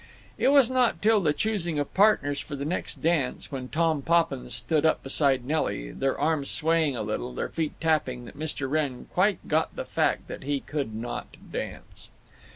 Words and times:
It 0.35 0.47
was 0.47 0.71
not 0.71 0.99
till 0.99 1.21
the 1.21 1.31
choosing 1.31 1.77
of 1.77 1.93
partners 1.93 2.39
for 2.39 2.55
the 2.55 2.65
next 2.65 3.03
dance, 3.03 3.51
when 3.51 3.67
Tom 3.69 4.01
Poppins 4.01 4.55
stood 4.55 4.83
up 4.83 5.03
beside 5.03 5.45
Nelly, 5.45 5.91
their 5.91 6.17
arms 6.19 6.49
swaying 6.49 6.95
a 6.95 7.03
little, 7.03 7.33
their 7.35 7.49
feet 7.49 7.79
tapping, 7.79 8.25
that 8.25 8.35
Mr. 8.35 8.67
Wrenn 8.67 9.05
quite 9.13 9.47
got 9.47 9.75
the 9.75 9.85
fact 9.85 10.27
that 10.27 10.41
he 10.41 10.59
could 10.59 10.95
not 10.95 11.27
dance. 11.51 12.09